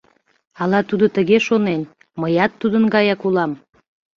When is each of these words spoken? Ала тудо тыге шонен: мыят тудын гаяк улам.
Ала 0.61 0.79
тудо 0.89 1.05
тыге 1.15 1.37
шонен: 1.47 1.81
мыят 2.21 2.51
тудын 2.61 2.83
гаяк 2.93 3.21
улам. 3.27 3.51